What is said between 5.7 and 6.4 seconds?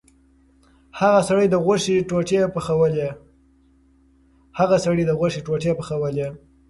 پخولې.